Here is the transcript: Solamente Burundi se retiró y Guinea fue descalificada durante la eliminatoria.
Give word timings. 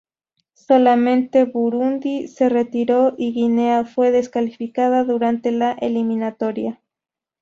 Solamente 0.55 1.43
Burundi 1.45 2.27
se 2.27 2.49
retiró 2.49 3.13
y 3.19 3.33
Guinea 3.33 3.85
fue 3.85 4.09
descalificada 4.09 5.03
durante 5.03 5.51
la 5.51 5.73
eliminatoria. 5.73 6.81